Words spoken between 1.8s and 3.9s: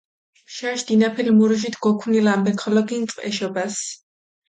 გოქუნილ ამბექ ხოლო გინწყჷ ეშობას.